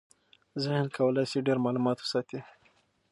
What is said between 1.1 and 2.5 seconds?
شي ډېر معلومات وساتي.